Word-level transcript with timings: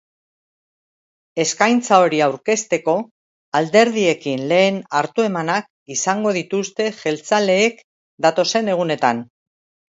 Eskaintza 1.43 1.99
hori 2.05 2.21
aurkezteko 2.27 2.95
alderdiekin 3.61 4.43
lehen 4.53 4.81
hartu-emanak 5.03 5.71
izango 5.99 6.35
dituzte 6.41 6.91
jeltzaleek 7.05 7.89
datozen 8.29 8.77
egunetan. 8.79 9.27